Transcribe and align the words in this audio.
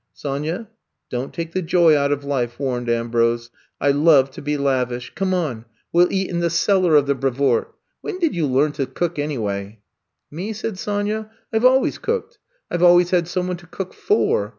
''Sonya, 0.23 0.67
don't 1.11 1.31
take 1.31 1.51
the 1.51 1.61
joy 1.61 1.95
out 1.95 2.11
of 2.11 2.23
life," 2.23 2.59
warned 2.59 2.89
Ambrose. 2.89 3.51
*^I 3.79 3.93
love 3.93 4.31
to 4.31 4.41
be 4.41 4.57
lavish. 4.57 5.11
Come 5.13 5.31
on, 5.31 5.65
we 5.93 6.01
'11 6.01 6.15
eat 6.15 6.29
in 6.31 6.39
the 6.39 6.49
cellar 6.49 6.95
of 6.95 7.05
the 7.05 7.13
I'VE 7.13 7.21
COME 7.21 7.29
TO 7.29 7.35
STAY 7.37 7.43
85 7.43 7.45
Brevoort. 7.61 7.75
When 8.01 8.17
did 8.17 8.35
you 8.35 8.47
learn 8.47 8.71
to 8.71 8.85
cook 8.87 9.19
anyway 9.19 9.61
I 9.61 9.79
'* 10.15 10.31
Me,*' 10.35 10.53
said 10.53 10.79
Sonya. 10.79 11.29
I 11.53 11.59
Ve 11.59 11.67
always 11.67 11.99
cooked. 11.99 12.39
I 12.71 12.77
Ve 12.77 12.83
always 12.85 13.11
had 13.11 13.27
some 13.27 13.45
one 13.47 13.57
to 13.57 13.67
cook 13.67 13.93
for. 13.93 14.49